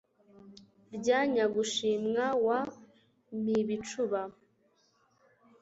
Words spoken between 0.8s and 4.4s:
rya nyagushimwa wa mpibicuba